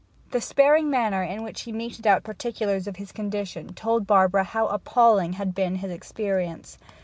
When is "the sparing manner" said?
0.31-1.21